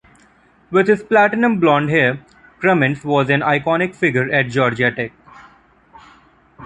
[0.71, 2.25] With his platinum blond hair,
[2.59, 5.11] Cremins was an iconic figure at Georgia Tech.